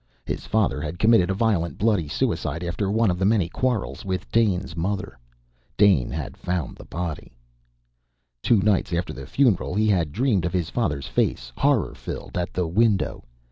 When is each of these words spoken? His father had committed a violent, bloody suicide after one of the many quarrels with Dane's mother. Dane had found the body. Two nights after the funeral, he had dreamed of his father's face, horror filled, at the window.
His 0.25 0.47
father 0.47 0.81
had 0.81 0.97
committed 0.97 1.29
a 1.29 1.35
violent, 1.35 1.77
bloody 1.77 2.07
suicide 2.07 2.63
after 2.63 2.89
one 2.89 3.11
of 3.11 3.19
the 3.19 3.23
many 3.25 3.47
quarrels 3.47 4.03
with 4.03 4.31
Dane's 4.31 4.75
mother. 4.75 5.15
Dane 5.77 6.09
had 6.09 6.35
found 6.35 6.75
the 6.75 6.85
body. 6.85 7.33
Two 8.41 8.63
nights 8.63 8.91
after 8.93 9.13
the 9.13 9.27
funeral, 9.27 9.75
he 9.75 9.85
had 9.87 10.11
dreamed 10.11 10.43
of 10.45 10.53
his 10.53 10.71
father's 10.71 11.05
face, 11.07 11.51
horror 11.55 11.93
filled, 11.93 12.35
at 12.35 12.51
the 12.51 12.65
window. 12.65 13.25